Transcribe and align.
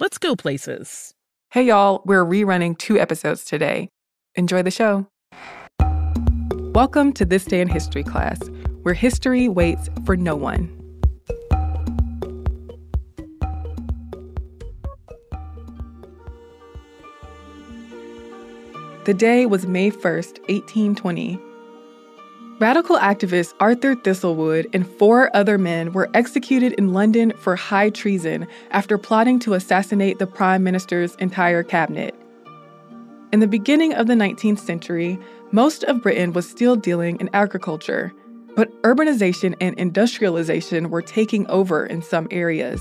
let's 0.00 0.18
go 0.18 0.34
places. 0.34 1.14
Hey 1.52 1.62
y'all, 1.66 2.02
we're 2.04 2.24
rerunning 2.24 2.76
two 2.76 2.98
episodes 2.98 3.44
today. 3.44 3.90
Enjoy 4.34 4.60
the 4.62 4.72
show. 4.72 5.06
Welcome 6.74 7.12
to 7.12 7.24
This 7.24 7.44
Day 7.44 7.60
in 7.60 7.68
History 7.68 8.02
class, 8.02 8.40
where 8.82 8.94
history 8.94 9.48
waits 9.48 9.88
for 10.04 10.16
no 10.16 10.34
one. 10.34 10.68
The 19.04 19.14
day 19.14 19.46
was 19.46 19.66
May 19.66 19.92
1st, 19.92 20.40
1820. 20.48 21.51
Radical 22.62 22.96
activist 22.96 23.54
Arthur 23.58 23.96
Thistlewood 23.96 24.72
and 24.72 24.86
four 24.86 25.34
other 25.34 25.58
men 25.58 25.92
were 25.92 26.08
executed 26.14 26.74
in 26.74 26.92
London 26.92 27.32
for 27.36 27.56
high 27.56 27.90
treason 27.90 28.46
after 28.70 28.96
plotting 28.96 29.40
to 29.40 29.54
assassinate 29.54 30.20
the 30.20 30.28
Prime 30.28 30.62
Minister's 30.62 31.16
entire 31.16 31.64
cabinet. 31.64 32.14
In 33.32 33.40
the 33.40 33.48
beginning 33.48 33.94
of 33.94 34.06
the 34.06 34.14
19th 34.14 34.60
century, 34.60 35.18
most 35.50 35.82
of 35.82 36.02
Britain 36.02 36.34
was 36.34 36.48
still 36.48 36.76
dealing 36.76 37.18
in 37.18 37.28
agriculture, 37.32 38.12
but 38.54 38.70
urbanization 38.82 39.56
and 39.60 39.76
industrialization 39.76 40.88
were 40.88 41.02
taking 41.02 41.48
over 41.48 41.84
in 41.84 42.00
some 42.00 42.28
areas. 42.30 42.80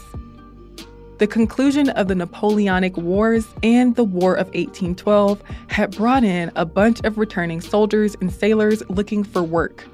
The 1.21 1.27
conclusion 1.27 1.89
of 1.89 2.07
the 2.07 2.15
Napoleonic 2.15 2.97
Wars 2.97 3.47
and 3.61 3.95
the 3.95 4.03
War 4.03 4.33
of 4.33 4.47
1812 4.47 5.43
had 5.67 5.95
brought 5.95 6.23
in 6.23 6.51
a 6.55 6.65
bunch 6.65 6.99
of 7.01 7.19
returning 7.19 7.61
soldiers 7.61 8.15
and 8.21 8.33
sailors 8.33 8.81
looking 8.89 9.23
for 9.23 9.43
work. 9.43 9.85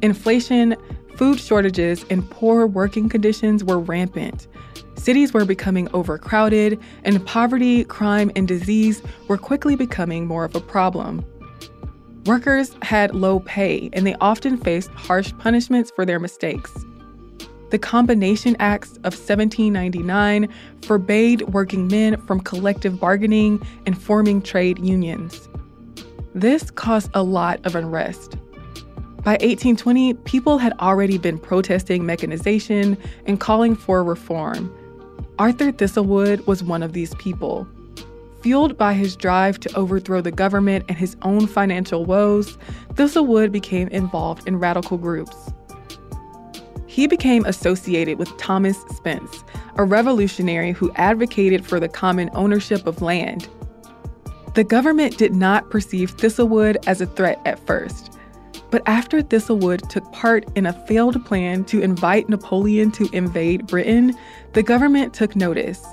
Inflation, 0.00 0.76
food 1.14 1.38
shortages, 1.38 2.06
and 2.08 2.30
poor 2.30 2.66
working 2.66 3.10
conditions 3.10 3.62
were 3.62 3.78
rampant. 3.78 4.48
Cities 4.94 5.34
were 5.34 5.44
becoming 5.44 5.90
overcrowded, 5.92 6.80
and 7.04 7.26
poverty, 7.26 7.84
crime, 7.84 8.32
and 8.34 8.48
disease 8.48 9.02
were 9.28 9.36
quickly 9.36 9.76
becoming 9.76 10.26
more 10.26 10.46
of 10.46 10.54
a 10.54 10.60
problem. 10.60 11.22
Workers 12.24 12.74
had 12.80 13.14
low 13.14 13.40
pay, 13.40 13.90
and 13.92 14.06
they 14.06 14.14
often 14.22 14.56
faced 14.56 14.88
harsh 14.92 15.34
punishments 15.38 15.90
for 15.90 16.06
their 16.06 16.18
mistakes. 16.18 16.86
The 17.70 17.78
Combination 17.78 18.56
Acts 18.58 18.96
of 19.04 19.14
1799 19.14 20.48
forbade 20.82 21.42
working 21.42 21.86
men 21.86 22.20
from 22.26 22.40
collective 22.40 22.98
bargaining 22.98 23.64
and 23.86 24.00
forming 24.00 24.42
trade 24.42 24.84
unions. 24.84 25.48
This 26.34 26.72
caused 26.72 27.12
a 27.14 27.22
lot 27.22 27.64
of 27.64 27.76
unrest. 27.76 28.36
By 29.22 29.32
1820, 29.32 30.14
people 30.14 30.58
had 30.58 30.72
already 30.80 31.16
been 31.16 31.38
protesting 31.38 32.04
mechanization 32.04 32.98
and 33.26 33.38
calling 33.38 33.76
for 33.76 34.02
reform. 34.02 34.74
Arthur 35.38 35.70
Thistlewood 35.70 36.44
was 36.48 36.64
one 36.64 36.82
of 36.82 36.92
these 36.92 37.14
people. 37.16 37.68
Fueled 38.42 38.76
by 38.78 38.94
his 38.94 39.14
drive 39.14 39.60
to 39.60 39.76
overthrow 39.76 40.20
the 40.20 40.32
government 40.32 40.86
and 40.88 40.98
his 40.98 41.16
own 41.22 41.46
financial 41.46 42.04
woes, 42.04 42.58
Thistlewood 42.94 43.52
became 43.52 43.86
involved 43.88 44.48
in 44.48 44.58
radical 44.58 44.98
groups. 44.98 45.49
He 46.90 47.06
became 47.06 47.44
associated 47.44 48.18
with 48.18 48.36
Thomas 48.36 48.82
Spence, 48.88 49.44
a 49.76 49.84
revolutionary 49.84 50.72
who 50.72 50.90
advocated 50.96 51.64
for 51.64 51.78
the 51.78 51.88
common 51.88 52.30
ownership 52.32 52.84
of 52.84 53.00
land. 53.00 53.48
The 54.56 54.64
government 54.64 55.16
did 55.16 55.32
not 55.32 55.70
perceive 55.70 56.16
Thistlewood 56.16 56.78
as 56.88 57.00
a 57.00 57.06
threat 57.06 57.40
at 57.44 57.64
first. 57.64 58.18
But 58.72 58.82
after 58.86 59.22
Thistlewood 59.22 59.88
took 59.88 60.10
part 60.10 60.46
in 60.56 60.66
a 60.66 60.86
failed 60.88 61.24
plan 61.24 61.62
to 61.66 61.80
invite 61.80 62.28
Napoleon 62.28 62.90
to 62.92 63.08
invade 63.12 63.68
Britain, 63.68 64.18
the 64.54 64.64
government 64.64 65.14
took 65.14 65.36
notice. 65.36 65.86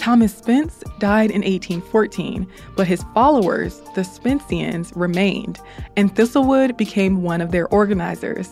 Thomas 0.00 0.36
Spence 0.36 0.82
died 0.98 1.30
in 1.30 1.42
1814, 1.42 2.48
but 2.76 2.88
his 2.88 3.04
followers, 3.14 3.80
the 3.94 4.02
Spenceans, 4.02 4.92
remained, 4.96 5.60
and 5.96 6.12
Thistlewood 6.12 6.76
became 6.76 7.22
one 7.22 7.40
of 7.40 7.52
their 7.52 7.68
organizers. 7.68 8.50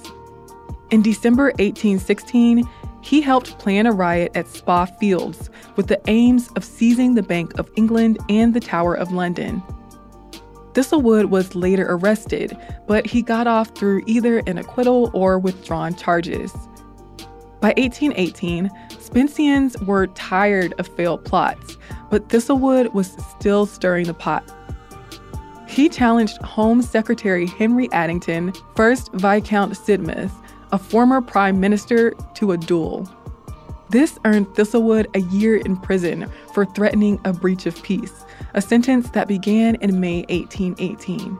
In 0.91 1.03
December 1.03 1.47
1816, 1.59 2.63
he 3.01 3.21
helped 3.21 3.59
plan 3.59 3.87
a 3.87 3.93
riot 3.93 4.33
at 4.37 4.47
Spa 4.49 4.85
Fields 4.85 5.51
with 5.75 5.89
the 5.89 6.01
aims 6.09 6.49
of 6.57 6.65
seizing 6.65 7.15
the 7.15 7.23
Bank 7.23 7.59
of 7.59 7.69
England 7.77 8.19
and 8.29 8.55
the 8.55 8.61
Tower 8.61 8.95
of 8.95 9.13
London. 9.13 9.63
Thistlewood 10.75 11.31
was 11.31 11.55
later 11.57 11.87
arrested, 11.89 12.57
but 12.87 13.07
he 13.07 13.23
got 13.23 13.47
off 13.47 13.75
through 13.75 14.03
either 14.07 14.39
an 14.41 14.59
acquittal 14.59 15.11
or 15.13 15.39
withdrawn 15.39 15.95
charges. 15.95 16.53
By 17.61 17.73
1818, 17.79 18.71
Spenceans 19.01 19.81
were 19.87 20.07
tired 20.09 20.75
of 20.79 20.87
failed 20.87 21.25
plots, 21.25 21.79
but 22.11 22.29
Thistlewood 22.29 22.93
was 22.93 23.17
still 23.37 23.67
stirring 23.67 24.07
the 24.07 24.15
pot. 24.15 24.53
He 25.67 25.89
challenged 25.89 26.41
Home 26.43 26.81
Secretary 26.81 27.47
Henry 27.47 27.91
Addington, 27.93 28.53
1st 28.77 29.13
Viscount 29.15 29.73
Sidmouth, 29.73 30.33
a 30.73 30.79
former 30.79 31.21
prime 31.21 31.61
minister, 31.61 32.13
to 32.35 32.53
a 32.53 32.57
duel. 32.57 33.09
This 33.91 34.19
earned 34.25 34.49
Thistlewood 34.49 35.07
a 35.15 35.21
year 35.35 35.57
in 35.57 35.77
prison 35.77 36.31
for 36.53 36.65
threatening 36.65 37.21
a 37.25 37.33
breach 37.33 37.67
of 37.67 37.81
peace, 37.83 38.25
a 38.55 38.61
sentence 38.61 39.11
that 39.11 39.29
began 39.29 39.77
in 39.77 40.01
May 40.01 40.25
1818. 40.29 41.39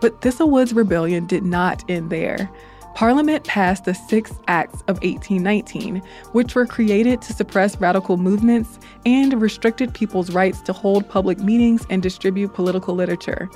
But 0.00 0.20
Thistlewood's 0.20 0.72
rebellion 0.72 1.26
did 1.26 1.44
not 1.44 1.88
end 1.88 2.10
there. 2.10 2.50
Parliament 2.94 3.44
passed 3.44 3.84
the 3.84 3.94
Six 3.94 4.32
Acts 4.48 4.80
of 4.82 4.96
1819, 5.02 6.02
which 6.32 6.54
were 6.54 6.66
created 6.66 7.22
to 7.22 7.32
suppress 7.32 7.80
radical 7.80 8.16
movements 8.16 8.78
and 9.06 9.40
restricted 9.40 9.94
people's 9.94 10.32
rights 10.32 10.60
to 10.62 10.72
hold 10.72 11.08
public 11.08 11.38
meetings 11.38 11.86
and 11.88 12.02
distribute 12.02 12.52
political 12.52 12.94
literature. 12.94 13.48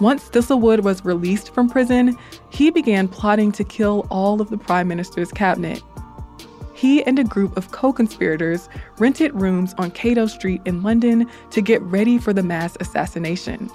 Once 0.00 0.28
Thistlewood 0.28 0.84
was 0.84 1.04
released 1.04 1.52
from 1.52 1.68
prison, 1.68 2.16
he 2.50 2.70
began 2.70 3.08
plotting 3.08 3.50
to 3.50 3.64
kill 3.64 4.06
all 4.10 4.40
of 4.40 4.48
the 4.48 4.58
Prime 4.58 4.86
Minister's 4.86 5.32
cabinet. 5.32 5.82
He 6.72 7.02
and 7.02 7.18
a 7.18 7.24
group 7.24 7.56
of 7.56 7.72
co 7.72 7.92
conspirators 7.92 8.68
rented 8.98 9.34
rooms 9.34 9.74
on 9.76 9.90
Cato 9.90 10.26
Street 10.26 10.62
in 10.64 10.84
London 10.84 11.28
to 11.50 11.60
get 11.60 11.82
ready 11.82 12.16
for 12.16 12.32
the 12.32 12.44
mass 12.44 12.76
assassination. 12.78 13.68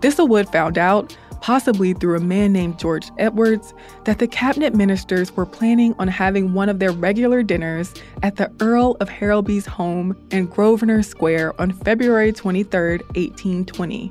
Thistlewood 0.00 0.50
found 0.50 0.78
out, 0.78 1.14
possibly 1.42 1.92
through 1.92 2.16
a 2.16 2.20
man 2.20 2.54
named 2.54 2.78
George 2.78 3.10
Edwards, 3.18 3.74
that 4.04 4.18
the 4.18 4.26
cabinet 4.26 4.74
ministers 4.74 5.36
were 5.36 5.44
planning 5.44 5.94
on 5.98 6.08
having 6.08 6.54
one 6.54 6.70
of 6.70 6.78
their 6.78 6.92
regular 6.92 7.42
dinners 7.42 7.92
at 8.22 8.36
the 8.36 8.50
Earl 8.60 8.96
of 9.00 9.10
Harrowby's 9.10 9.66
home 9.66 10.16
in 10.30 10.46
Grosvenor 10.46 11.02
Square 11.02 11.60
on 11.60 11.72
February 11.72 12.32
23, 12.32 12.98
1820 13.14 14.10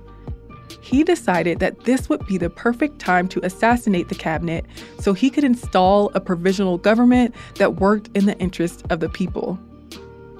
he 0.83 1.01
decided 1.01 1.59
that 1.59 1.85
this 1.85 2.09
would 2.09 2.25
be 2.27 2.37
the 2.37 2.49
perfect 2.49 2.99
time 2.99 3.29
to 3.29 3.43
assassinate 3.45 4.09
the 4.09 4.15
cabinet 4.15 4.65
so 4.99 5.13
he 5.13 5.29
could 5.29 5.45
install 5.45 6.11
a 6.13 6.19
provisional 6.19 6.77
government 6.77 7.33
that 7.55 7.75
worked 7.75 8.09
in 8.13 8.25
the 8.25 8.37
interest 8.37 8.83
of 8.89 8.99
the 8.99 9.07
people. 9.07 9.57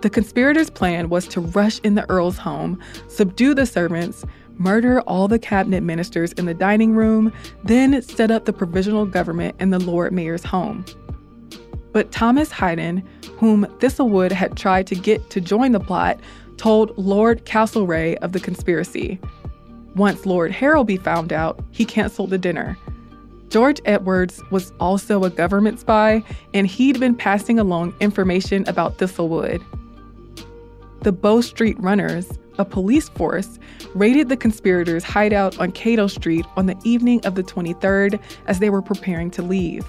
The 0.01 0.09
conspirators' 0.09 0.69
plan 0.69 1.07
was 1.07 1.29
to 1.29 1.39
rush 1.39 1.79
in 1.79 1.95
the 1.95 2.07
Earl's 2.09 2.37
home, 2.37 2.77
subdue 3.07 3.53
the 3.53 3.65
servants, 3.65 4.25
murder 4.55 4.99
all 5.01 5.29
the 5.29 5.39
cabinet 5.39 5.81
ministers 5.81 6.33
in 6.33 6.45
the 6.45 6.53
dining 6.53 6.93
room, 6.93 7.31
then 7.63 8.01
set 8.01 8.29
up 8.29 8.43
the 8.43 8.51
provisional 8.51 9.05
government 9.05 9.55
in 9.61 9.69
the 9.69 9.79
Lord 9.79 10.11
Mayor's 10.11 10.43
home. 10.43 10.83
But 11.93 12.11
Thomas 12.11 12.51
Haydon, 12.51 13.01
whom 13.37 13.65
Thistlewood 13.79 14.33
had 14.33 14.57
tried 14.57 14.87
to 14.87 14.95
get 14.95 15.29
to 15.29 15.39
join 15.39 15.71
the 15.71 15.79
plot, 15.79 16.19
told 16.57 16.97
Lord 16.97 17.45
Castlereagh 17.45 18.17
of 18.17 18.33
the 18.33 18.41
conspiracy. 18.41 19.21
Once 19.95 20.25
Lord 20.25 20.51
Harrowby 20.51 20.97
found 20.97 21.31
out, 21.31 21.59
he 21.71 21.85
canceled 21.85 22.31
the 22.31 22.37
dinner. 22.37 22.77
George 23.49 23.79
Edwards 23.85 24.41
was 24.49 24.73
also 24.79 25.23
a 25.23 25.29
government 25.29 25.79
spy, 25.79 26.23
and 26.55 26.65
he'd 26.65 26.99
been 26.99 27.15
passing 27.15 27.59
along 27.59 27.93
information 27.99 28.67
about 28.67 28.97
Thistlewood. 28.97 29.63
The 31.01 31.11
Bow 31.11 31.41
Street 31.41 31.79
Runners, 31.79 32.27
a 32.57 32.65
police 32.65 33.09
force, 33.09 33.59
raided 33.93 34.29
the 34.29 34.37
conspirators' 34.37 35.03
hideout 35.03 35.59
on 35.59 35.71
Cato 35.71 36.07
Street 36.07 36.45
on 36.57 36.65
the 36.65 36.77
evening 36.83 37.23
of 37.25 37.35
the 37.35 37.43
23rd 37.43 38.19
as 38.47 38.57
they 38.57 38.71
were 38.71 38.81
preparing 38.81 39.29
to 39.31 39.43
leave. 39.43 39.87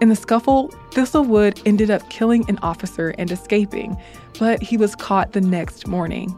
In 0.00 0.08
the 0.08 0.16
scuffle, 0.16 0.68
Thistlewood 0.92 1.60
ended 1.66 1.90
up 1.90 2.08
killing 2.08 2.48
an 2.48 2.58
officer 2.62 3.10
and 3.18 3.30
escaping, 3.30 3.96
but 4.38 4.62
he 4.62 4.76
was 4.78 4.96
caught 4.96 5.32
the 5.32 5.40
next 5.40 5.86
morning. 5.86 6.34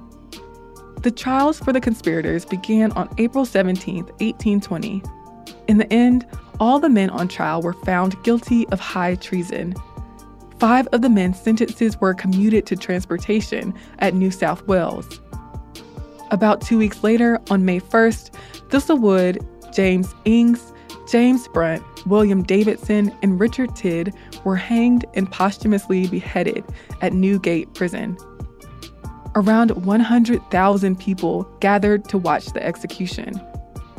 The 1.04 1.10
trials 1.10 1.58
for 1.60 1.70
the 1.70 1.82
conspirators 1.82 2.46
began 2.46 2.90
on 2.92 3.14
April 3.18 3.44
17, 3.44 4.04
1820. 4.04 5.02
In 5.68 5.76
the 5.76 5.92
end, 5.92 6.26
all 6.58 6.80
the 6.80 6.88
men 6.88 7.10
on 7.10 7.28
trial 7.28 7.60
were 7.60 7.74
found 7.74 8.16
guilty 8.24 8.66
of 8.68 8.80
high 8.80 9.16
treason. 9.16 9.74
Five 10.58 10.86
of 10.92 11.02
the 11.02 11.10
men's 11.10 11.38
sentences 11.38 12.00
were 12.00 12.14
commuted 12.14 12.64
to 12.64 12.76
transportation 12.76 13.74
at 13.98 14.14
New 14.14 14.30
South 14.30 14.66
Wales. 14.66 15.20
About 16.30 16.62
two 16.62 16.78
weeks 16.78 17.04
later, 17.04 17.38
on 17.50 17.66
May 17.66 17.80
1st, 17.80 18.30
Thistlewood, 18.70 19.44
James 19.74 20.14
Ings, 20.24 20.72
James 21.06 21.46
Brunt, 21.48 21.84
William 22.06 22.42
Davidson, 22.42 23.14
and 23.20 23.38
Richard 23.38 23.76
Tidd 23.76 24.14
were 24.44 24.56
hanged 24.56 25.04
and 25.12 25.30
posthumously 25.30 26.06
beheaded 26.06 26.64
at 27.02 27.12
Newgate 27.12 27.74
Prison 27.74 28.16
around 29.34 29.72
100,000 29.72 30.98
people 30.98 31.42
gathered 31.60 32.08
to 32.08 32.18
watch 32.18 32.46
the 32.46 32.64
execution. 32.64 33.40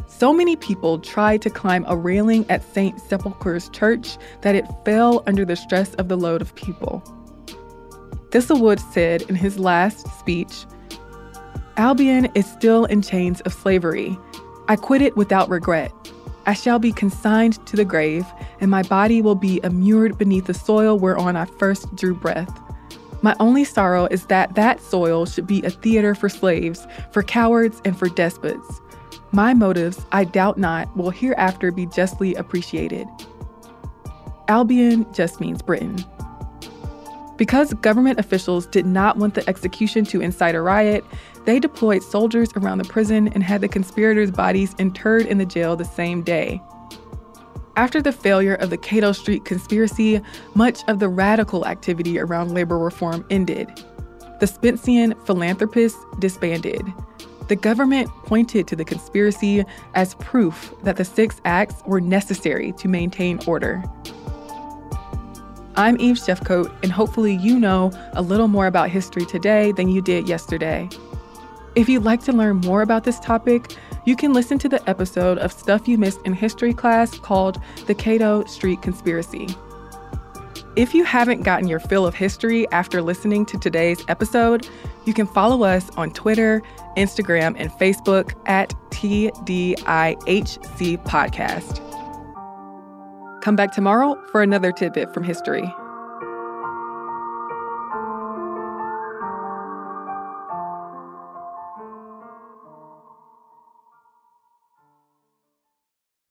So 0.08 0.34
many 0.34 0.56
people 0.56 1.00
tried 1.00 1.42
to 1.42 1.50
climb 1.50 1.84
a 1.88 1.98
railing 1.98 2.50
at 2.50 2.64
St. 2.74 2.98
Sepulchre's 3.02 3.70
Church 3.70 4.18
that 4.42 4.56
it 4.56 4.66
fell 4.86 5.24
under 5.28 5.44
the 5.44 5.56
stress 5.56 5.94
of 5.96 6.08
the 6.08 6.16
load 6.16 6.42
of 6.42 6.56
people. 6.56 7.04
Thistlewood 8.30 8.80
said 8.94 9.24
in 9.24 9.36
his 9.36 9.60
last 9.60 10.08
speech 10.20 10.66
Albion 11.78 12.30
is 12.36 12.46
still 12.46 12.86
in 12.86 13.02
chains 13.02 13.42
of 13.42 13.54
slavery. 13.54 14.18
I 14.70 14.78
quit 14.78 15.02
it 15.02 15.18
without 15.18 15.50
regret. 15.50 15.92
I 16.46 16.54
shall 16.54 16.80
be 16.80 16.94
consigned 16.94 17.66
to 17.66 17.76
the 17.76 17.84
grave, 17.84 18.26
and 18.62 18.72
my 18.72 18.84
body 18.84 19.22
will 19.22 19.36
be 19.36 19.60
immured 19.64 20.18
beneath 20.18 20.46
the 20.46 20.54
soil 20.54 20.98
whereon 20.98 21.36
I 21.36 21.46
first 21.46 21.94
drew 21.96 22.16
breath. 22.16 22.50
My 23.26 23.36
only 23.40 23.64
sorrow 23.64 24.06
is 24.12 24.28
that 24.28 24.54
that 24.54 24.80
soil 24.80 25.26
should 25.26 25.48
be 25.48 25.64
a 25.64 25.72
theater 25.72 26.14
for 26.14 26.30
slaves, 26.30 26.86
for 27.10 27.24
cowards, 27.24 27.82
and 27.84 27.98
for 27.98 28.08
despots. 28.08 28.82
My 29.32 29.52
motives, 29.52 30.06
I 30.12 30.26
doubt 30.26 30.60
not, 30.60 30.96
will 30.96 31.10
hereafter 31.10 31.72
be 31.72 31.88
justly 31.88 32.36
appreciated. 32.36 33.08
Albion 34.48 35.12
just 35.12 35.42
means 35.42 35.64
Britain. 35.64 36.06
Because 37.36 37.74
government 37.74 38.20
officials 38.20 38.68
did 38.68 38.86
not 38.86 39.18
want 39.18 39.34
the 39.34 39.50
execution 39.50 40.06
to 40.06 40.22
incite 40.22 40.54
a 40.54 40.62
riot, 40.62 41.04
they 41.46 41.60
deployed 41.60 42.04
soldiers 42.04 42.50
around 42.56 42.78
the 42.78 42.84
prison 42.84 43.30
and 43.30 43.42
had 43.42 43.62
the 43.62 43.68
conspirators' 43.68 44.30
bodies 44.30 44.76
interred 44.78 45.26
in 45.26 45.40
the 45.40 45.48
jail 45.48 45.76
the 45.76 45.84
same 45.84 46.22
day. 46.22 46.62
After 47.78 48.02
the 48.02 48.14
failure 48.14 48.56
of 48.56 48.70
the 48.70 48.78
Cato 48.78 49.12
Street 49.12 49.44
conspiracy, 49.44 50.22
much 50.54 50.80
of 50.88 51.00
the 51.00 51.10
radical 51.10 51.66
activity 51.66 52.18
around 52.18 52.54
labor 52.54 52.80
reform 52.80 53.26
ended. 53.30 53.68
The 54.40 54.46
Spencean 54.46 55.14
philanthropists 55.26 56.00
disbanded. 56.20 56.82
The 57.50 57.56
government 57.58 58.10
pointed 58.24 58.68
to 58.68 58.78
the 58.78 58.86
conspiracy 58.86 59.66
as 59.94 60.16
proof 60.16 60.74
that 60.84 60.96
the 60.96 61.04
six 61.04 61.42
acts 61.44 61.76
were 61.86 62.00
necessary 62.00 62.72
to 62.74 62.88
maintain 62.88 63.40
order. 63.46 63.84
I'm 65.76 66.00
Eve 66.00 66.16
Jeffcoat, 66.16 66.74
and 66.82 66.94
hopefully, 66.94 67.36
you 67.36 67.60
know 67.60 67.92
a 68.14 68.22
little 68.22 68.48
more 68.48 68.68
about 68.68 68.90
history 68.90 69.26
today 69.26 69.74
than 69.74 69.90
you 69.90 70.02
did 70.02 70.30
yesterday. 70.30 70.88
If 71.76 71.90
you'd 71.90 72.04
like 72.04 72.24
to 72.24 72.32
learn 72.32 72.62
more 72.62 72.82
about 72.82 73.04
this 73.04 73.20
topic, 73.20 73.76
you 74.06 74.16
can 74.16 74.34
listen 74.34 74.58
to 74.60 74.70
the 74.70 74.88
episode 74.90 75.38
of 75.40 75.52
Stuff 75.52 75.88
You 75.88 75.98
Missed 75.98 76.22
in 76.26 76.34
History 76.34 76.74
class 76.74 77.18
called 77.18 77.60
The 77.88 77.96
Cato 77.96 78.46
Street 78.46 78.82
Conspiracy. 78.82 79.50
If 80.76 80.94
you 80.94 81.04
haven't 81.04 81.44
gotten 81.44 81.68
your 81.68 81.80
fill 81.80 82.06
of 82.06 82.14
history 82.14 82.70
after 82.72 83.02
listening 83.02 83.46
to 83.48 83.58
today's 83.58 84.04
episode, 84.08 84.68
you 85.06 85.14
can 85.14 85.26
follow 85.26 85.64
us 85.64 85.90
on 85.92 86.12
Twitter, 86.12 86.62
Instagram, 86.98 87.56
and 87.58 87.72
Facebook 87.72 88.34
at 88.46 88.70
TDIHC 88.90 90.18
Podcast. 91.04 91.82
Come 93.42 93.56
back 93.56 93.72
tomorrow 93.72 94.22
for 94.32 94.42
another 94.42 94.72
tidbit 94.72 95.14
from 95.14 95.24
history. 95.24 95.74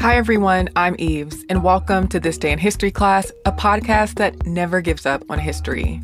Hi, 0.00 0.16
everyone. 0.16 0.70
I'm 0.76 0.96
Eves, 0.98 1.44
and 1.50 1.62
welcome 1.62 2.08
to 2.08 2.18
This 2.18 2.38
Day 2.38 2.52
in 2.52 2.58
History 2.58 2.90
class, 2.90 3.30
a 3.44 3.52
podcast 3.52 4.14
that 4.14 4.46
never 4.46 4.80
gives 4.80 5.04
up 5.04 5.22
on 5.28 5.38
history. 5.38 6.00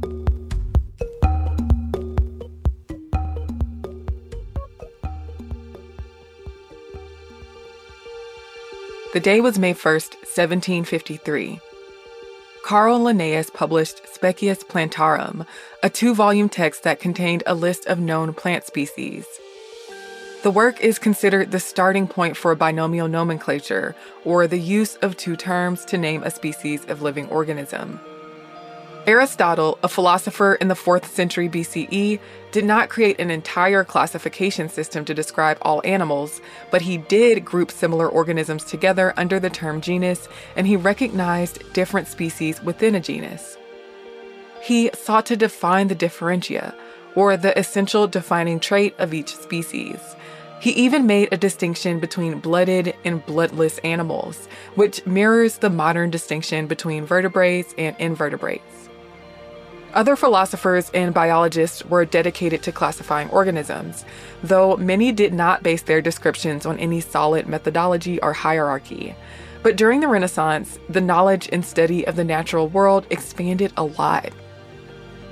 The 9.14 9.20
day 9.20 9.40
was 9.40 9.58
May 9.58 9.72
1st, 9.72 10.12
1753. 10.26 11.58
Carl 12.66 13.02
Linnaeus 13.02 13.48
published 13.48 14.06
Species 14.12 14.62
Plantarum, 14.62 15.46
a 15.82 15.88
two 15.88 16.14
volume 16.14 16.50
text 16.50 16.82
that 16.82 17.00
contained 17.00 17.42
a 17.46 17.54
list 17.54 17.86
of 17.86 17.98
known 17.98 18.34
plant 18.34 18.66
species. 18.66 19.24
The 20.46 20.52
work 20.52 20.80
is 20.80 21.00
considered 21.00 21.50
the 21.50 21.58
starting 21.58 22.06
point 22.06 22.36
for 22.36 22.54
binomial 22.54 23.08
nomenclature, 23.08 23.96
or 24.24 24.46
the 24.46 24.60
use 24.60 24.94
of 25.02 25.16
two 25.16 25.34
terms 25.34 25.84
to 25.86 25.98
name 25.98 26.22
a 26.22 26.30
species 26.30 26.84
of 26.84 27.02
living 27.02 27.26
organism. 27.30 27.98
Aristotle, 29.08 29.76
a 29.82 29.88
philosopher 29.88 30.54
in 30.54 30.68
the 30.68 30.74
4th 30.74 31.06
century 31.06 31.48
BCE, 31.48 32.20
did 32.52 32.64
not 32.64 32.90
create 32.90 33.18
an 33.18 33.32
entire 33.32 33.82
classification 33.82 34.68
system 34.68 35.04
to 35.06 35.14
describe 35.14 35.58
all 35.62 35.82
animals, 35.84 36.40
but 36.70 36.82
he 36.82 36.98
did 36.98 37.44
group 37.44 37.72
similar 37.72 38.08
organisms 38.08 38.62
together 38.62 39.12
under 39.16 39.40
the 39.40 39.50
term 39.50 39.80
genus, 39.80 40.28
and 40.54 40.68
he 40.68 40.76
recognized 40.76 41.72
different 41.72 42.06
species 42.06 42.62
within 42.62 42.94
a 42.94 43.00
genus. 43.00 43.58
He 44.62 44.90
sought 44.94 45.26
to 45.26 45.36
define 45.36 45.88
the 45.88 45.96
differentia, 45.96 46.72
or 47.16 47.36
the 47.36 47.58
essential 47.58 48.06
defining 48.06 48.60
trait 48.60 48.94
of 48.98 49.12
each 49.12 49.34
species. 49.34 50.15
He 50.60 50.70
even 50.70 51.06
made 51.06 51.28
a 51.32 51.36
distinction 51.36 52.00
between 52.00 52.40
blooded 52.40 52.94
and 53.04 53.25
bloodless 53.26 53.78
animals, 53.78 54.46
which 54.75 55.04
mirrors 55.06 55.58
the 55.58 55.70
modern 55.70 56.10
distinction 56.10 56.66
between 56.66 57.04
vertebrates 57.04 57.75
and 57.76 57.94
invertebrates. 57.98 58.88
Other 59.92 60.16
philosophers 60.16 60.90
and 60.92 61.14
biologists 61.14 61.84
were 61.84 62.04
dedicated 62.04 62.62
to 62.64 62.72
classifying 62.72 63.30
organisms, 63.30 64.04
though 64.42 64.76
many 64.76 65.12
did 65.12 65.32
not 65.32 65.62
base 65.62 65.82
their 65.82 66.02
descriptions 66.02 66.66
on 66.66 66.78
any 66.78 67.00
solid 67.00 67.46
methodology 67.46 68.20
or 68.20 68.32
hierarchy. 68.32 69.14
But 69.62 69.76
during 69.76 70.00
the 70.00 70.08
Renaissance, 70.08 70.78
the 70.88 71.00
knowledge 71.00 71.48
and 71.50 71.64
study 71.64 72.06
of 72.06 72.16
the 72.16 72.25
natural 72.25 72.68
world 72.68 73.06
expanded 73.10 73.72
a 73.76 73.84
lot. 73.84 74.32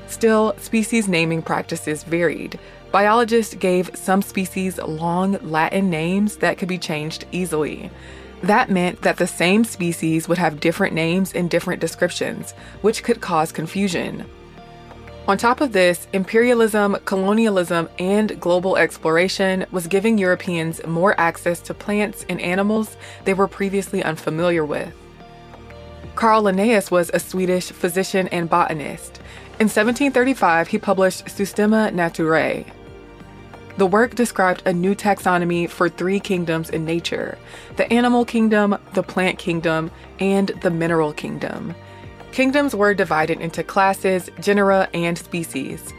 Still, 0.06 0.54
species 0.58 1.08
naming 1.08 1.42
practices 1.42 2.02
varied, 2.02 2.58
biologists 2.94 3.56
gave 3.56 3.90
some 3.94 4.22
species 4.22 4.78
long 4.78 5.32
Latin 5.42 5.90
names 5.90 6.36
that 6.36 6.58
could 6.58 6.68
be 6.68 6.78
changed 6.78 7.24
easily. 7.32 7.90
That 8.44 8.70
meant 8.70 9.02
that 9.02 9.16
the 9.16 9.26
same 9.26 9.64
species 9.64 10.28
would 10.28 10.38
have 10.38 10.60
different 10.60 10.94
names 10.94 11.32
and 11.32 11.50
different 11.50 11.80
descriptions, 11.80 12.52
which 12.82 13.02
could 13.02 13.20
cause 13.20 13.50
confusion. 13.50 14.24
On 15.26 15.36
top 15.36 15.60
of 15.60 15.72
this, 15.72 16.06
imperialism, 16.12 16.96
colonialism, 17.04 17.88
and 17.98 18.38
global 18.40 18.76
exploration 18.76 19.66
was 19.72 19.88
giving 19.88 20.16
Europeans 20.16 20.80
more 20.86 21.18
access 21.18 21.58
to 21.62 21.74
plants 21.74 22.24
and 22.28 22.40
animals 22.40 22.96
they 23.24 23.34
were 23.34 23.48
previously 23.48 24.04
unfamiliar 24.04 24.64
with. 24.64 24.94
Carl 26.14 26.44
Linnaeus 26.44 26.92
was 26.92 27.10
a 27.12 27.18
Swedish 27.18 27.72
physician 27.72 28.28
and 28.28 28.48
botanist. 28.48 29.18
In 29.58 29.66
1735, 29.66 30.68
he 30.68 30.78
published 30.78 31.28
Systema 31.28 31.90
Naturae, 31.92 32.64
the 33.76 33.86
work 33.86 34.14
described 34.14 34.62
a 34.66 34.72
new 34.72 34.94
taxonomy 34.94 35.68
for 35.68 35.88
three 35.88 36.20
kingdoms 36.20 36.70
in 36.70 36.84
nature 36.84 37.36
the 37.76 37.92
animal 37.92 38.24
kingdom, 38.24 38.76
the 38.94 39.02
plant 39.02 39.38
kingdom, 39.38 39.90
and 40.20 40.48
the 40.62 40.70
mineral 40.70 41.12
kingdom. 41.12 41.74
Kingdoms 42.32 42.74
were 42.74 42.94
divided 42.94 43.40
into 43.40 43.62
classes, 43.62 44.30
genera, 44.40 44.88
and 44.94 45.16
species. 45.16 45.92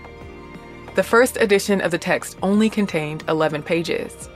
The 0.96 1.04
first 1.04 1.38
edition 1.38 1.82
of 1.82 1.92
the 1.92 1.98
text 1.98 2.38
only 2.42 2.70
contained 2.70 3.24
11 3.28 3.64
pages. 3.64 4.30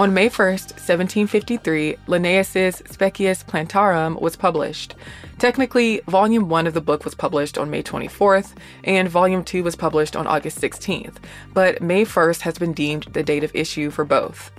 On 0.00 0.12
May 0.12 0.28
1, 0.28 0.48
1753, 0.48 1.96
Linnaeus's 2.08 2.82
Species 2.90 3.44
Plantarum 3.44 4.20
was 4.20 4.34
published. 4.34 4.96
Technically, 5.38 6.00
Volume 6.08 6.48
1 6.48 6.66
of 6.66 6.74
the 6.74 6.80
book 6.80 7.04
was 7.04 7.14
published 7.14 7.56
on 7.56 7.70
May 7.70 7.80
24th, 7.80 8.54
and 8.82 9.08
Volume 9.08 9.44
2 9.44 9.62
was 9.62 9.76
published 9.76 10.16
on 10.16 10.26
August 10.26 10.60
16th, 10.60 11.18
but 11.52 11.80
May 11.80 12.04
1st 12.04 12.40
has 12.40 12.58
been 12.58 12.72
deemed 12.72 13.04
the 13.12 13.22
date 13.22 13.44
of 13.44 13.54
issue 13.54 13.88
for 13.88 14.04
both. 14.04 14.50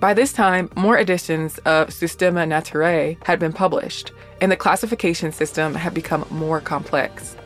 By 0.00 0.12
this 0.12 0.32
time, 0.32 0.70
more 0.74 0.98
editions 0.98 1.58
of 1.58 1.92
Systema 1.92 2.40
Naturae 2.40 3.24
had 3.24 3.38
been 3.38 3.52
published, 3.52 4.10
and 4.40 4.50
the 4.50 4.56
classification 4.56 5.30
system 5.30 5.76
had 5.76 5.94
become 5.94 6.26
more 6.30 6.60
complex. 6.60 7.36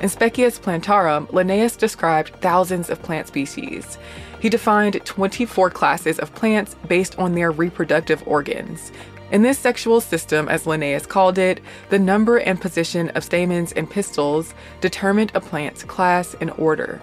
In 0.00 0.08
Species 0.08 0.58
Plantarum, 0.58 1.28
Linnaeus 1.32 1.76
described 1.76 2.34
thousands 2.40 2.90
of 2.90 3.02
plant 3.02 3.28
species. 3.28 3.96
He 4.40 4.48
defined 4.48 5.00
24 5.04 5.70
classes 5.70 6.18
of 6.18 6.34
plants 6.34 6.76
based 6.88 7.18
on 7.18 7.34
their 7.34 7.50
reproductive 7.50 8.22
organs. 8.26 8.92
In 9.30 9.42
this 9.42 9.58
sexual 9.58 10.00
system, 10.00 10.48
as 10.48 10.66
Linnaeus 10.66 11.06
called 11.06 11.38
it, 11.38 11.60
the 11.88 11.98
number 11.98 12.36
and 12.36 12.60
position 12.60 13.08
of 13.10 13.24
stamens 13.24 13.72
and 13.72 13.88
pistils 13.88 14.52
determined 14.80 15.32
a 15.34 15.40
plant's 15.40 15.84
class 15.84 16.36
and 16.40 16.50
order. 16.52 17.00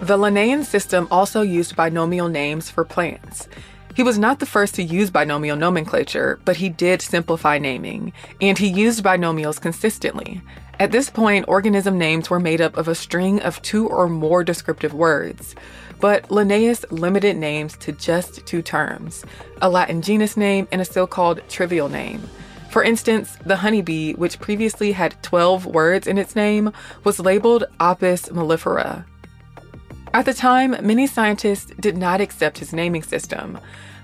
The 0.00 0.16
Linnaean 0.16 0.64
system 0.64 1.06
also 1.10 1.42
used 1.42 1.76
binomial 1.76 2.28
names 2.28 2.68
for 2.68 2.84
plants. 2.84 3.48
He 3.94 4.02
was 4.02 4.18
not 4.18 4.40
the 4.40 4.46
first 4.46 4.74
to 4.74 4.82
use 4.82 5.10
binomial 5.10 5.56
nomenclature, 5.56 6.40
but 6.44 6.56
he 6.56 6.68
did 6.68 7.00
simplify 7.00 7.58
naming, 7.58 8.12
and 8.40 8.58
he 8.58 8.66
used 8.66 9.04
binomials 9.04 9.60
consistently. 9.60 10.42
At 10.80 10.90
this 10.90 11.08
point, 11.08 11.44
organism 11.46 11.96
names 11.96 12.28
were 12.28 12.40
made 12.40 12.60
up 12.60 12.76
of 12.76 12.88
a 12.88 12.96
string 12.96 13.40
of 13.42 13.62
two 13.62 13.86
or 13.88 14.08
more 14.08 14.42
descriptive 14.42 14.92
words. 14.92 15.54
But 16.00 16.28
Linnaeus 16.28 16.84
limited 16.90 17.36
names 17.36 17.76
to 17.78 17.92
just 17.92 18.44
two 18.44 18.62
terms 18.62 19.24
a 19.62 19.70
Latin 19.70 20.02
genus 20.02 20.36
name 20.36 20.66
and 20.72 20.80
a 20.80 20.84
so 20.84 21.06
called 21.06 21.40
trivial 21.48 21.88
name. 21.88 22.20
For 22.70 22.82
instance, 22.82 23.38
the 23.46 23.54
honeybee, 23.54 24.14
which 24.14 24.40
previously 24.40 24.90
had 24.90 25.22
12 25.22 25.66
words 25.66 26.08
in 26.08 26.18
its 26.18 26.34
name, 26.34 26.72
was 27.04 27.20
labeled 27.20 27.64
Apis 27.78 28.28
mellifera. 28.30 29.04
At 30.14 30.26
the 30.26 30.32
time, 30.32 30.76
many 30.80 31.08
scientists 31.08 31.72
did 31.80 31.96
not 31.96 32.20
accept 32.20 32.58
his 32.58 32.72
naming 32.72 33.02
system, 33.02 33.58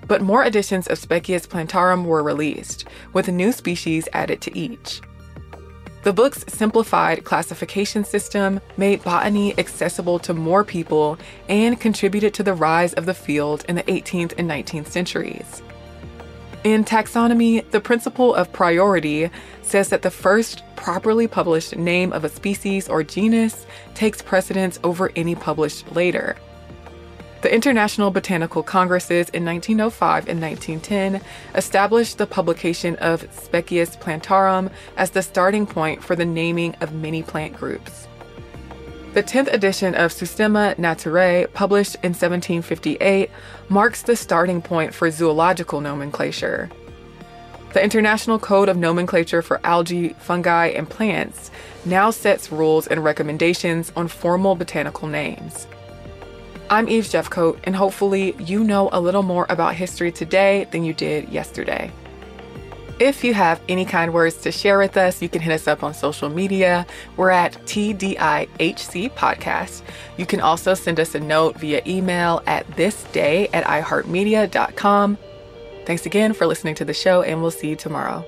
but 0.09 0.21
more 0.21 0.45
editions 0.45 0.89
of 0.89 0.99
Species 0.99 1.47
Plantarum 1.47 2.05
were 2.05 2.25
released, 2.25 2.85
with 3.13 3.29
new 3.29 3.53
species 3.53 4.09
added 4.13 4.41
to 4.41 4.59
each. 4.59 5.01
The 6.03 6.13
book's 6.13 6.45
simplified 6.49 7.23
classification 7.23 8.03
system 8.05 8.61
made 8.77 9.05
botany 9.05 9.57
accessible 9.57 10.19
to 10.21 10.35
more 10.35 10.65
people 10.65 11.17
and 11.49 11.81
contributed 11.81 12.35
to 12.35 12.43
the 12.43 12.55
rise 12.55 12.93
of 12.95 13.07
the 13.07 13.15
field 13.15 13.65
in 13.69 13.77
the 13.77 13.85
18th 13.85 14.35
and 14.37 14.51
19th 14.51 14.89
centuries. 14.89 15.63
In 16.63 16.85
taxonomy, 16.85 17.69
the 17.71 17.81
principle 17.81 18.35
of 18.35 18.53
priority 18.53 19.31
says 19.63 19.89
that 19.89 20.03
the 20.03 20.11
first 20.11 20.63
properly 20.77 21.27
published 21.27 21.75
name 21.75 22.13
of 22.13 22.23
a 22.23 22.29
species 22.29 22.87
or 22.87 23.03
genus 23.03 23.65
takes 23.95 24.21
precedence 24.21 24.79
over 24.85 25.11
any 25.17 25.35
published 25.35 25.91
later. 25.93 26.37
The 27.41 27.55
International 27.55 28.11
Botanical 28.11 28.63
Congresses 28.63 29.31
in 29.31 29.43
1905 29.47 30.29
and 30.29 30.43
1910 30.43 31.23
established 31.55 32.19
the 32.19 32.27
publication 32.27 32.97
of 32.97 33.27
Species 33.33 33.97
Plantarum 33.97 34.71
as 34.99 35.13
the 35.13 35.23
starting 35.23 35.67
point 35.67 36.05
for 36.05 36.15
the 36.15 36.27
naming 36.27 36.75
of 36.83 36.93
many 36.93 37.23
plant 37.23 37.57
groups. 37.57 38.07
The 39.13 39.25
10th 39.25 39.53
edition 39.53 39.97
of 39.97 40.13
Systema 40.13 40.77
Naturae, 40.79 41.53
published 41.53 41.97
in 41.97 42.11
1758, 42.11 43.29
marks 43.69 44.03
the 44.03 44.15
starting 44.15 44.63
point 44.63 44.95
for 44.95 45.11
zoological 45.11 45.81
nomenclature. 45.81 46.71
The 47.73 47.83
International 47.83 48.39
Code 48.39 48.69
of 48.69 48.77
Nomenclature 48.77 49.43
for 49.43 49.61
Algae, 49.65 50.11
Fungi, 50.21 50.67
and 50.69 50.89
Plants 50.89 51.51
now 51.85 52.13
sets 52.13 52.53
rules 52.53 52.87
and 52.87 53.03
recommendations 53.03 53.91
on 53.97 54.07
formal 54.07 54.55
botanical 54.55 55.09
names. 55.09 55.67
I'm 56.71 56.89
Eve 56.89 57.07
Jeffcoat, 57.07 57.59
and 57.65 57.75
hopefully, 57.75 58.37
you 58.39 58.63
know 58.63 58.91
a 58.93 59.01
little 59.01 59.25
more 59.25 59.45
about 59.49 59.75
history 59.75 60.13
today 60.13 60.69
than 60.71 60.85
you 60.85 60.95
did 60.95 61.29
yesterday. 61.31 61.91
If 63.01 63.25
you 63.25 63.33
have 63.33 63.63
any 63.67 63.87
kind 63.87 64.13
words 64.13 64.37
to 64.43 64.53
share 64.53 64.79
with 64.79 64.99
us, 64.99 65.23
you 65.23 65.31
can 65.31 65.41
hit 65.41 65.55
us 65.55 65.67
up 65.67 65.83
on 65.83 65.95
social 65.95 66.29
media. 66.29 66.87
We're 67.17 67.31
at 67.31 67.55
TDIHC 67.65 69.15
Podcast. 69.15 69.81
You 70.19 70.27
can 70.27 70.43
also 70.43 70.75
send 70.75 71.01
us 71.01 71.15
a 71.15 71.21
note 71.21 71.59
via 71.59 71.81
email 71.87 72.43
at 72.47 72.67
thisday 72.73 73.49
at 73.55 73.65
iheartmedia.com. 73.65 75.17
Thanks 75.87 76.05
again 76.05 76.35
for 76.35 76.47
listening 76.47 76.75
to 76.75 76.85
the 76.85 76.93
show, 76.93 77.23
and 77.23 77.41
we'll 77.41 77.51
see 77.51 77.71
you 77.71 77.77
tomorrow. 77.77 78.23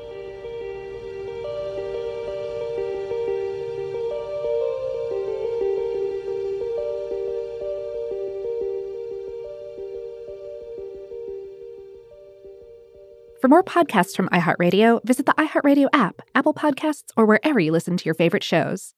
For 13.43 13.49
more 13.49 13.65
podcasts 13.65 14.15
from 14.15 14.29
iHeartRadio, 14.29 15.05
visit 15.05 15.27
the 15.27 15.33
iHeartRadio 15.33 15.89
app, 15.93 16.23
Apple 16.33 16.55
Podcasts, 16.55 17.07
or 17.17 17.27
wherever 17.27 17.59
you 17.59 17.73
listen 17.73 17.97
to 17.97 18.05
your 18.05 18.15
favorite 18.15 18.45
shows. 18.45 18.95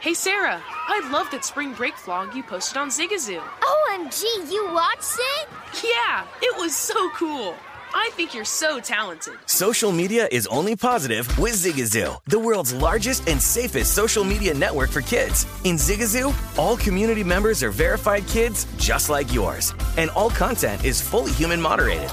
Hey 0.00 0.12
Sarah, 0.12 0.60
I 0.66 1.08
love 1.10 1.30
that 1.30 1.42
spring 1.42 1.72
break 1.72 1.94
vlog 1.94 2.34
you 2.34 2.42
posted 2.42 2.76
on 2.76 2.90
Zigazoo. 2.90 3.40
OMG, 3.40 4.52
you 4.52 4.70
watched 4.74 5.16
it? 5.18 5.48
Yeah, 5.82 6.26
it 6.42 6.54
was 6.58 6.76
so 6.76 7.08
cool. 7.14 7.54
I 7.94 8.10
think 8.12 8.34
you're 8.34 8.44
so 8.44 8.78
talented. 8.78 9.38
Social 9.46 9.90
media 9.90 10.28
is 10.30 10.46
only 10.48 10.76
positive 10.76 11.26
with 11.38 11.54
Zigazoo, 11.54 12.20
the 12.26 12.38
world's 12.38 12.74
largest 12.74 13.26
and 13.26 13.40
safest 13.40 13.94
social 13.94 14.22
media 14.22 14.52
network 14.52 14.90
for 14.90 15.00
kids. 15.00 15.46
In 15.64 15.76
Zigazoo, 15.76 16.34
all 16.58 16.76
community 16.76 17.24
members 17.24 17.62
are 17.62 17.70
verified 17.70 18.26
kids 18.26 18.66
just 18.76 19.08
like 19.08 19.32
yours, 19.32 19.72
and 19.96 20.10
all 20.10 20.28
content 20.28 20.84
is 20.84 21.00
fully 21.00 21.32
human 21.32 21.58
moderated. 21.58 22.10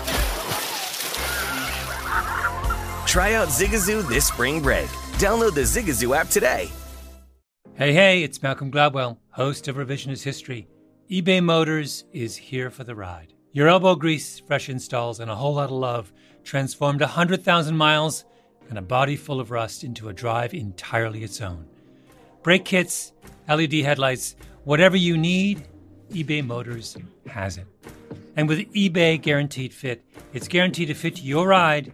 Try 3.16 3.36
out 3.36 3.48
Zigazoo 3.48 4.06
this 4.10 4.28
spring 4.28 4.62
break. 4.62 4.90
Download 5.20 5.54
the 5.54 5.62
Zigazoo 5.62 6.14
app 6.14 6.28
today. 6.28 6.70
Hey, 7.76 7.94
hey, 7.94 8.24
it's 8.24 8.44
Malcolm 8.44 8.70
Gladwell, 8.70 9.20
host 9.30 9.70
of 9.70 9.78
Revisionist 9.78 10.22
History. 10.22 10.68
eBay 11.10 11.42
Motors 11.42 12.04
is 12.12 12.36
here 12.36 12.70
for 12.70 12.84
the 12.84 12.94
ride. 12.94 13.32
Your 13.54 13.70
elbow 13.70 13.96
grease, 13.96 14.42
fresh 14.42 14.68
installs, 14.68 15.22
and 15.22 15.32
a 15.32 15.36
whole 15.36 15.54
lot 15.54 15.70
of 15.70 15.78
love 15.78 16.12
transformed 16.44 17.00
100,000 17.00 17.78
miles 17.78 18.26
and 18.68 18.78
a 18.78 18.82
body 18.82 19.16
full 19.16 19.40
of 19.40 19.50
rust 19.50 19.86
into 19.86 20.10
a 20.10 20.14
drive 20.14 20.54
entirely 20.54 21.24
its 21.24 21.40
own. 21.40 21.66
Brake 22.44 22.66
kits, 22.66 23.14
LED 23.48 23.76
headlights, 23.76 24.36
whatever 24.66 24.98
you 24.98 25.18
need, 25.18 25.66
eBay 26.10 26.46
Motors 26.46 26.98
has 27.28 27.56
it. 27.56 27.68
And 28.36 28.50
with 28.50 28.70
eBay 28.74 29.22
Guaranteed 29.22 29.74
Fit, 29.74 30.04
it's 30.34 30.50
guaranteed 30.50 30.90
to 30.90 30.94
fit 30.94 31.24
your 31.24 31.48
ride 31.48 31.94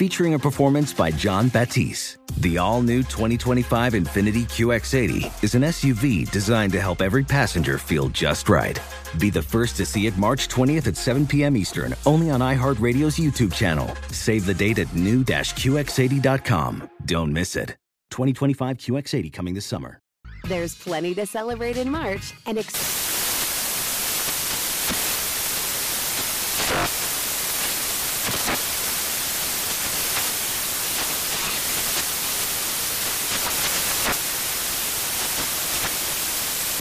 featuring 0.00 0.32
a 0.32 0.38
performance 0.38 0.94
by 0.94 1.10
Jon 1.10 1.50
Batiste. 1.50 2.16
The 2.38 2.56
all 2.56 2.80
new 2.80 3.02
2025 3.02 3.92
Infiniti 3.92 4.44
QX80 4.44 5.44
is 5.44 5.54
an 5.54 5.60
SUV 5.60 6.30
designed 6.30 6.72
to 6.72 6.80
help 6.80 7.02
every 7.02 7.22
passenger 7.22 7.76
feel 7.76 8.08
just 8.08 8.48
right. 8.48 8.80
Be 9.18 9.28
the 9.28 9.42
first 9.42 9.76
to 9.76 9.84
see 9.84 10.06
it 10.06 10.16
March 10.16 10.48
20th 10.48 10.86
at 10.86 10.96
7 10.96 11.26
p.m. 11.26 11.54
Eastern, 11.54 11.94
only 12.06 12.30
on 12.30 12.40
iHeartRadio's 12.40 13.18
YouTube 13.18 13.52
channel. 13.52 13.94
Save 14.10 14.46
the 14.46 14.54
date 14.54 14.78
at 14.78 14.94
new-QX80.com. 14.94 16.90
Don't 17.04 17.32
miss 17.34 17.54
it. 17.54 17.76
2025 18.10 18.78
QX80 18.78 19.30
coming 19.34 19.52
this 19.52 19.66
summer. 19.66 20.00
There's 20.44 20.74
plenty 20.76 21.14
to 21.16 21.26
celebrate 21.26 21.76
in 21.76 21.90
March 21.90 22.32
and. 22.46 22.56
Ex- 22.56 23.09